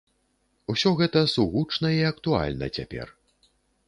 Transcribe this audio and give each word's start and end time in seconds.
Усё 0.73 0.93
гэта 1.01 1.19
сугучна 1.33 1.91
і 1.97 1.99
актуальна 2.13 2.71
цяпер. 2.79 3.07